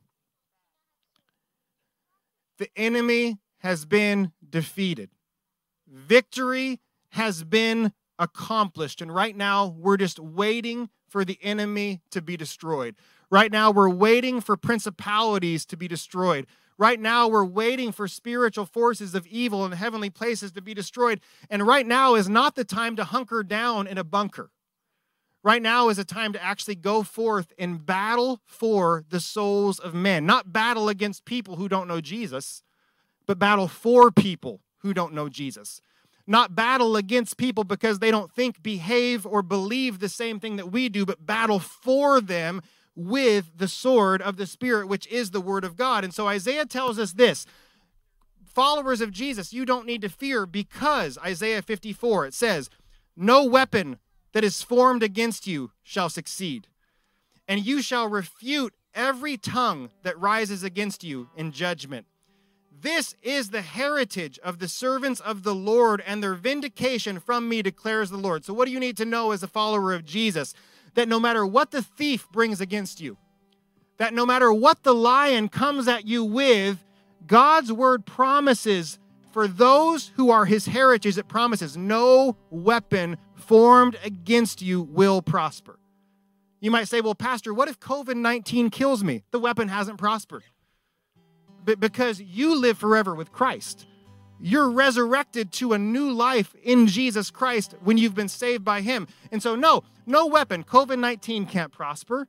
[2.57, 5.09] The enemy has been defeated.
[5.87, 9.01] Victory has been accomplished.
[9.01, 12.95] And right now, we're just waiting for the enemy to be destroyed.
[13.29, 16.47] Right now, we're waiting for principalities to be destroyed.
[16.79, 21.19] Right now, we're waiting for spiritual forces of evil in heavenly places to be destroyed.
[21.49, 24.49] And right now is not the time to hunker down in a bunker.
[25.43, 29.93] Right now is a time to actually go forth and battle for the souls of
[29.93, 30.25] men.
[30.25, 32.63] Not battle against people who don't know Jesus,
[33.27, 35.81] but battle for people who don't know Jesus.
[36.25, 40.71] Not battle against people because they don't think, behave, or believe the same thing that
[40.71, 42.61] we do, but battle for them
[42.99, 46.03] with the sword of the Spirit, which is the Word of God.
[46.03, 47.45] And so Isaiah tells us this
[48.43, 52.69] followers of Jesus, you don't need to fear because Isaiah 54, it says,
[53.15, 53.99] No weapon
[54.33, 56.67] that is formed against you shall succeed,
[57.47, 62.05] and you shall refute every tongue that rises against you in judgment.
[62.81, 67.61] This is the heritage of the servants of the Lord, and their vindication from me
[67.61, 68.45] declares the Lord.
[68.45, 70.53] So, what do you need to know as a follower of Jesus?
[70.95, 73.17] That no matter what the thief brings against you,
[73.97, 76.83] that no matter what the lion comes at you with,
[77.27, 78.97] God's word promises
[79.31, 85.79] for those who are his heritage, it promises no weapon formed against you will prosper.
[86.59, 89.23] You might say, well, Pastor, what if COVID 19 kills me?
[89.31, 90.43] The weapon hasn't prospered.
[91.63, 93.85] But because you live forever with Christ.
[94.39, 99.07] You're resurrected to a new life in Jesus Christ when you've been saved by Him.
[99.31, 100.63] And so, no, no weapon.
[100.63, 102.27] COVID 19 can't prosper.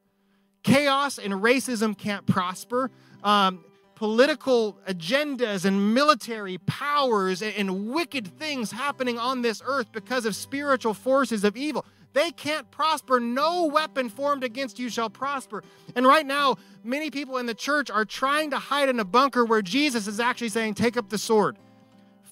[0.63, 2.91] Chaos and racism can't prosper.
[3.23, 10.25] Um, political agendas and military powers and, and wicked things happening on this earth because
[10.25, 11.85] of spiritual forces of evil.
[12.13, 13.21] They can't prosper.
[13.21, 15.63] No weapon formed against you shall prosper.
[15.95, 19.45] And right now, many people in the church are trying to hide in a bunker
[19.45, 21.57] where Jesus is actually saying, Take up the sword.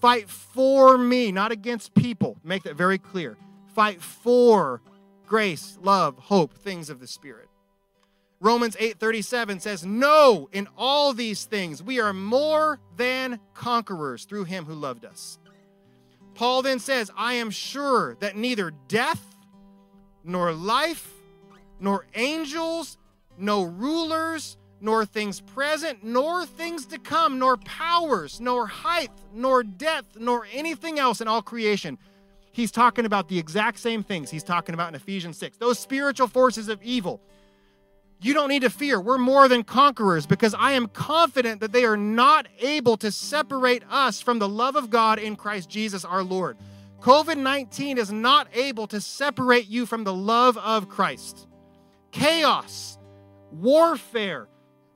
[0.00, 2.36] Fight for me, not against people.
[2.44, 3.36] Make that very clear.
[3.74, 4.80] Fight for
[5.26, 7.48] grace, love, hope, things of the Spirit.
[8.40, 14.66] Romans 8:37 says, "No, in all these things we are more than conquerors through him
[14.66, 15.38] who loved us."
[16.34, 19.34] Paul then says, "I am sure that neither death
[20.22, 21.12] nor life
[21.80, 22.96] nor angels,
[23.36, 30.16] no rulers, nor things present, nor things to come, nor powers, nor height, nor depth,
[30.18, 31.98] nor anything else in all creation.
[32.52, 35.58] He's talking about the exact same things he's talking about in Ephesians 6.
[35.58, 37.20] Those spiritual forces of evil.
[38.20, 39.00] You don't need to fear.
[39.00, 43.84] We're more than conquerors because I am confident that they are not able to separate
[43.88, 46.56] us from the love of God in Christ Jesus our Lord.
[47.00, 51.46] COVID 19 is not able to separate you from the love of Christ.
[52.10, 52.98] Chaos,
[53.52, 54.48] warfare,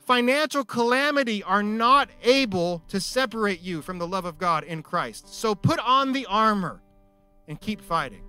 [0.05, 5.32] financial calamity are not able to separate you from the love of God in Christ.
[5.34, 6.82] So put on the armor
[7.48, 8.22] and keep fighting.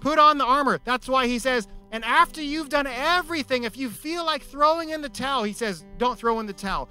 [0.00, 0.80] Put on the armor.
[0.84, 5.02] That's why he says, and after you've done everything, if you feel like throwing in
[5.02, 6.88] the towel, he says, don't throw in the towel.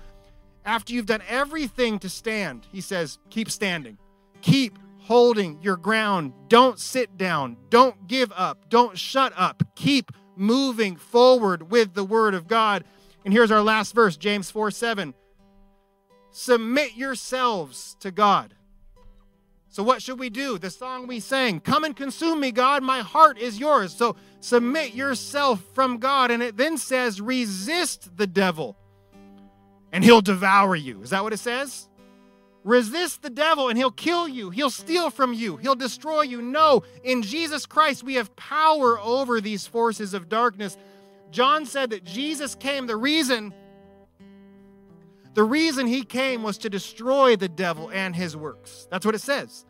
[0.64, 3.98] After you've done everything to stand, he says, keep standing.
[4.42, 6.34] Keep holding your ground.
[6.48, 7.58] Don't sit down.
[7.70, 8.70] Don't give up.
[8.70, 9.64] Don't shut up.
[9.76, 12.84] Keep moving forward with the word of God.
[13.24, 15.14] And here's our last verse, James 4 7.
[16.32, 18.56] Submit yourselves to God.
[19.70, 20.58] So, what should we do?
[20.58, 23.94] The song we sang, Come and consume me, God, my heart is yours.
[23.94, 26.32] So, submit yourself from God.
[26.32, 28.76] And it then says, Resist the devil,
[29.92, 31.02] and he'll devour you.
[31.02, 31.88] Is that what it says?
[32.64, 34.52] Resist the devil and he'll kill you.
[34.52, 35.58] He'll steal from you.
[35.58, 36.42] He'll destroy you.
[36.42, 40.78] No, in Jesus Christ, we have power over these forces of darkness.
[41.32, 43.54] John said that Jesus came, the reason
[45.34, 48.88] the reason he came was to destroy the devil and his works.
[48.92, 49.66] That's what it says.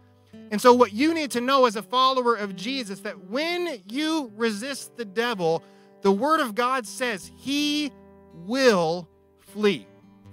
[0.49, 4.32] And so what you need to know as a follower of Jesus that when you
[4.36, 5.64] resist the devil,
[6.01, 7.91] the word of God says he
[8.34, 9.07] will
[9.38, 9.86] flee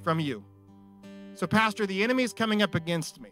[0.03, 0.45] from you.
[1.35, 3.31] So pastor, the enemy is coming up against me.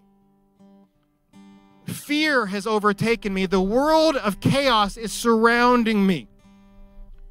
[1.87, 3.47] Fear has overtaken me.
[3.47, 6.29] The world of chaos is surrounding me.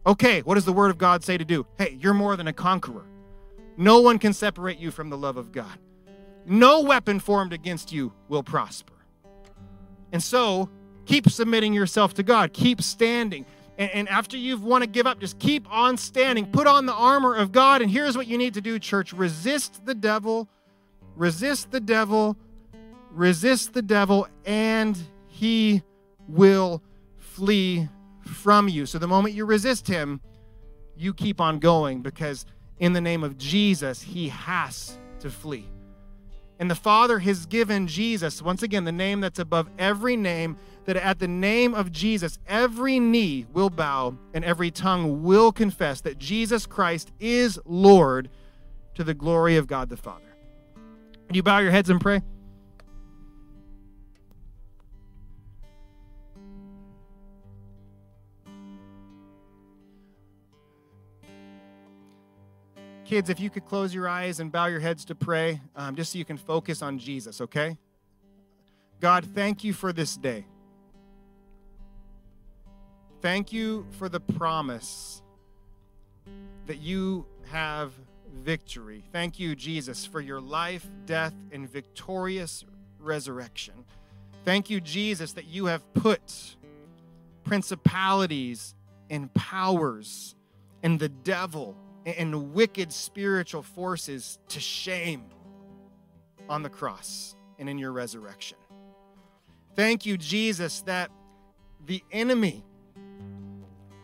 [0.08, 1.66] Okay, what does the word of God say to do?
[1.78, 3.06] Hey, you're more than a conqueror.
[3.78, 5.80] No one can separate you from the love of God.
[6.46, 8.94] No weapon formed against you will prosper.
[10.12, 10.70] And so,
[11.06, 12.54] keep submitting yourself to God.
[12.54, 13.46] Keep standing.
[13.80, 16.46] And, and after you've want to give up, just keep on standing.
[16.46, 17.82] Put on the armor of God.
[17.82, 20.48] And here's what you need to do, church resist the devil,
[21.16, 22.38] resist the devil,
[23.10, 24.98] resist the devil, and
[25.28, 25.82] he
[26.28, 26.84] will
[27.18, 27.90] flee
[28.26, 28.86] from you.
[28.86, 30.22] So the moment you resist him,
[30.96, 32.46] you keep on going because
[32.80, 35.70] in the name of Jesus, he has to flee.
[36.60, 40.96] And the Father has given Jesus, once again, the name that's above every name, that
[40.96, 46.18] at the name of Jesus, every knee will bow and every tongue will confess that
[46.18, 48.30] Jesus Christ is Lord
[48.94, 50.24] to the glory of God the Father.
[51.28, 52.22] Would you bow your heads and pray?
[63.06, 66.12] Kids, if you could close your eyes and bow your heads to pray, um, just
[66.12, 67.78] so you can focus on Jesus, okay?
[69.00, 70.44] God, thank you for this day.
[73.22, 75.22] Thank you for the promise
[76.66, 77.92] that you have
[78.34, 79.04] victory.
[79.12, 82.66] Thank you, Jesus, for your life, death, and victorious
[83.00, 83.76] resurrection.
[84.46, 86.56] Thank you, Jesus, that you have put
[87.44, 88.74] principalities
[89.12, 90.36] and powers
[90.82, 95.24] and the devil and wicked spiritual forces to shame
[96.48, 98.58] on the cross and in your resurrection.
[99.76, 101.10] Thank you, Jesus, that
[101.86, 102.64] the enemy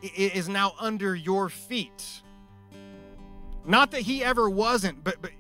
[0.01, 2.23] is now under your feet.
[3.65, 5.31] Not that he ever wasn't, but, but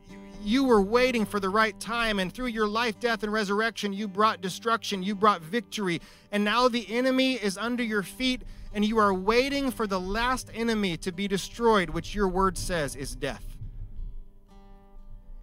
[0.43, 4.07] you were waiting for the right time, and through your life, death, and resurrection, you
[4.07, 6.01] brought destruction, you brought victory,
[6.31, 8.43] and now the enemy is under your feet
[8.73, 12.95] and you are waiting for the last enemy to be destroyed, which your word says
[12.95, 13.43] is death.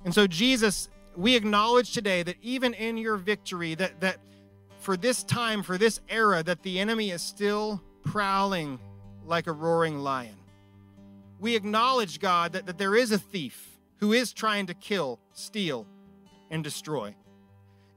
[0.04, 4.18] And so, Jesus, we acknowledge today that even in your victory, that, that
[4.80, 8.78] for this time, for this era, that the enemy is still prowling
[9.26, 10.36] like a roaring lion.
[11.40, 15.86] We acknowledge, God, that, that there is a thief who is trying to kill, steal,
[16.50, 17.14] and destroy.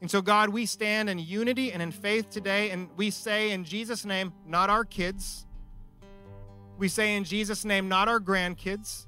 [0.01, 3.63] And so, God, we stand in unity and in faith today, and we say in
[3.63, 5.45] Jesus' name, not our kids.
[6.79, 9.05] We say in Jesus' name, not our grandkids.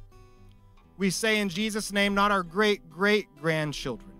[0.97, 4.11] We say in Jesus' name, not our great great grandchildren.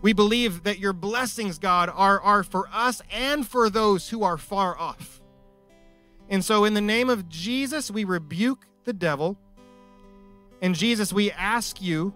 [0.00, 4.38] We believe that your blessings, God, are, are for us and for those who are
[4.38, 5.20] far off.
[6.30, 9.36] And so, in the name of Jesus, we rebuke the devil.
[10.62, 12.14] And Jesus, we ask you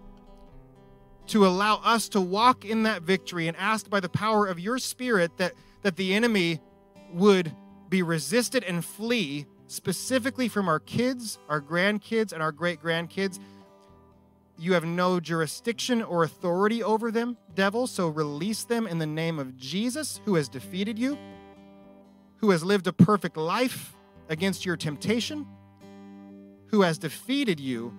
[1.27, 4.77] to allow us to walk in that victory and ask by the power of your
[4.77, 6.59] spirit that, that the enemy
[7.13, 7.51] would
[7.89, 13.39] be resisted and flee specifically from our kids, our grandkids, and our great grandkids.
[14.57, 19.39] You have no jurisdiction or authority over them, devil, so release them in the name
[19.39, 21.17] of Jesus, who has defeated you,
[22.37, 23.95] who has lived a perfect life
[24.29, 25.45] against your temptation,
[26.67, 27.97] who has defeated you,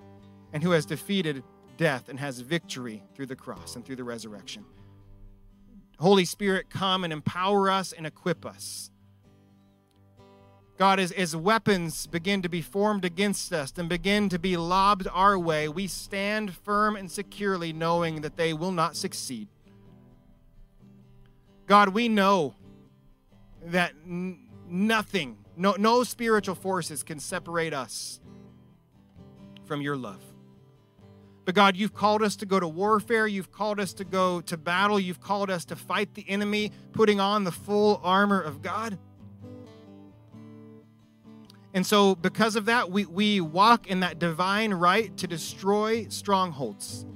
[0.53, 1.43] and who has defeated
[1.77, 4.65] death and has victory through the cross and through the resurrection.
[5.99, 8.91] Holy Spirit, come and empower us and equip us.
[10.77, 15.09] God, as, as weapons begin to be formed against us and begin to be lobbed
[15.11, 19.49] our way, we stand firm and securely knowing that they will not succeed.
[21.67, 22.55] God, we know
[23.65, 28.21] that n- nothing, no, no spiritual forces can separate us
[29.65, 30.21] from your love.
[31.47, 33.29] But God, you've called us to go to warfare.
[33.29, 34.99] You've called us to go to battle.
[34.99, 38.99] You've called us to fight the enemy, putting on the full armor of God.
[41.73, 47.07] And so, because of that, we, we walk in that divine right to destroy strongholds.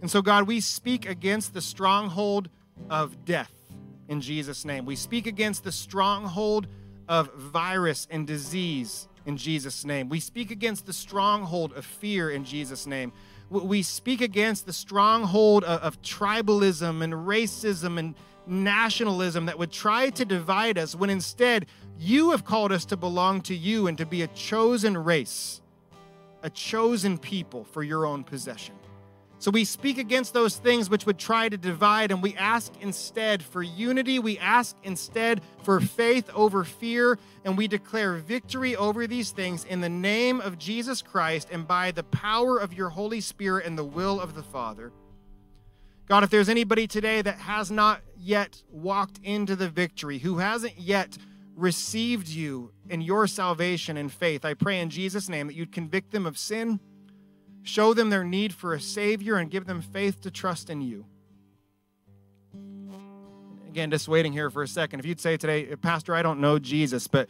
[0.00, 2.48] And so, God, we speak against the stronghold
[2.90, 3.52] of death
[4.08, 4.84] in Jesus' name.
[4.84, 6.66] We speak against the stronghold
[7.08, 10.08] of virus and disease in Jesus' name.
[10.08, 13.12] We speak against the stronghold of fear in Jesus' name.
[13.50, 18.14] We speak against the stronghold of, of tribalism and racism and
[18.46, 21.66] nationalism that would try to divide us when instead
[21.98, 25.62] you have called us to belong to you and to be a chosen race,
[26.42, 28.74] a chosen people for your own possession.
[29.44, 33.42] So we speak against those things which would try to divide, and we ask instead
[33.42, 34.18] for unity.
[34.18, 39.82] We ask instead for faith over fear, and we declare victory over these things in
[39.82, 43.84] the name of Jesus Christ and by the power of your Holy Spirit and the
[43.84, 44.92] will of the Father.
[46.08, 50.78] God, if there's anybody today that has not yet walked into the victory, who hasn't
[50.78, 51.18] yet
[51.54, 56.12] received you in your salvation and faith, I pray in Jesus' name that you'd convict
[56.12, 56.80] them of sin
[57.64, 61.06] Show them their need for a Savior and give them faith to trust in you.
[63.66, 65.00] Again, just waiting here for a second.
[65.00, 67.28] If you'd say today, Pastor, I don't know Jesus, but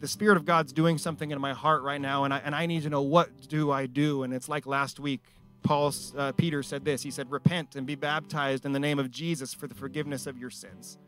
[0.00, 2.66] the Spirit of God's doing something in my heart right now, and I, and I
[2.66, 4.24] need to know what do I do.
[4.24, 5.20] And it's like last week,
[5.62, 7.02] Paul, uh, Peter said this.
[7.02, 10.36] He said, Repent and be baptized in the name of Jesus for the forgiveness of
[10.36, 10.98] your sins.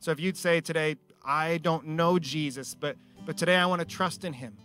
[0.00, 3.86] So if you'd say today, I don't know Jesus, but, but today I want to
[3.86, 4.56] trust in him.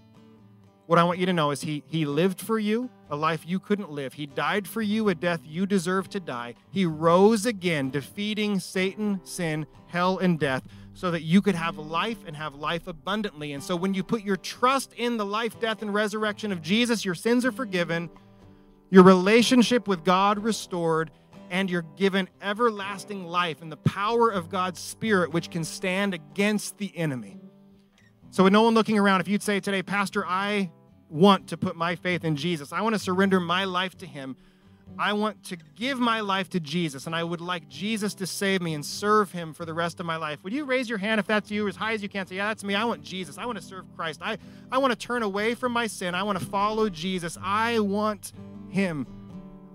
[0.90, 3.60] What I want you to know is he, he lived for you a life you
[3.60, 4.14] couldn't live.
[4.14, 6.56] He died for you a death you deserve to die.
[6.72, 10.64] He rose again, defeating Satan, sin, hell, and death
[10.96, 13.54] so that you could have life and have life abundantly.
[13.54, 17.06] And so when you put your trust in the life, death, and resurrection of Jesus,
[17.06, 18.10] your sins are forgiven,
[18.90, 21.12] your relationship with God restored,
[21.52, 26.80] and you're given everlasting life and the power of God's Spirit, which can stand against
[26.80, 27.40] the enemy.
[28.32, 30.70] So, with no one looking around, if you'd say today, Pastor, I
[31.10, 32.72] want to put my faith in Jesus.
[32.72, 34.36] I want to surrender my life to Him.
[34.97, 38.62] I want to give my life to Jesus, and I would like Jesus to save
[38.62, 40.43] me and serve Him for the rest of my life.
[40.43, 42.26] Would you raise your hand if that's you, as high as you can?
[42.28, 42.76] Say, Yeah, that's me.
[42.76, 43.38] I want Jesus.
[43.38, 44.20] I want to serve Christ.
[44.24, 44.38] I,
[44.72, 46.16] I want to turn away from my sin.
[46.16, 47.38] I want to follow Jesus.
[47.41, 48.34] I want
[48.70, 49.07] Him.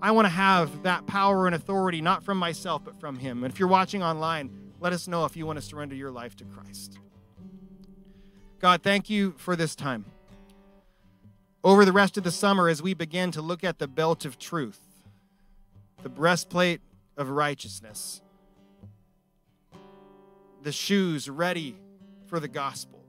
[0.03, 3.45] I want to have that power and authority, not from myself, but from Him.
[3.45, 6.37] And if you're watching online, let us know if you want to surrender your life
[6.37, 6.99] to Christ.
[8.59, 10.05] God, thank you for this time
[11.65, 14.39] over the rest of the summer as we begin to look at the belt of
[14.39, 14.79] truth,
[16.03, 16.83] the breastplate
[17.17, 18.21] of righteousness,
[20.62, 21.75] the shoes ready
[22.27, 23.03] for the gospel,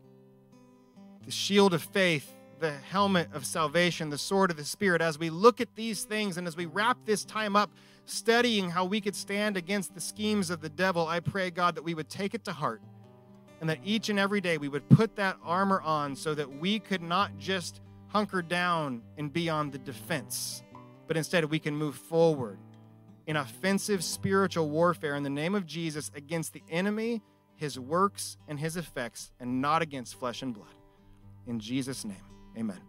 [1.26, 5.01] the shield of faith, the helmet of salvation, the sword of the Spirit.
[5.01, 7.70] As we look at these things and as we wrap this time up
[8.06, 11.84] studying how we could stand against the schemes of the devil, I pray, God, that
[11.84, 12.82] we would take it to heart
[13.60, 16.80] and that each and every day we would put that armor on so that we
[16.80, 17.82] could not just
[18.16, 20.63] hunker down and be on the defense,
[21.05, 22.57] but instead we can move forward
[23.28, 27.22] in offensive spiritual warfare in the name of Jesus against the enemy,
[27.57, 30.78] his works, and his effects, and not against flesh and blood.
[31.45, 32.24] In Jesus' name,
[32.57, 32.80] amen.